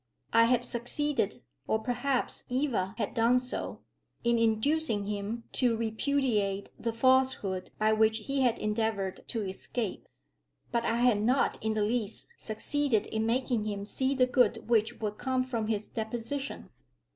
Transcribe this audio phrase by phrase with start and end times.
[0.33, 3.81] I had succeeded, or perhaps Eva had done so,
[4.23, 10.07] in inducing him to repudiate the falsehood by which he had endeavoured to escape.
[10.71, 14.99] But I had not in the least succeeded in making him see the good which
[15.01, 16.71] would come from his deposition.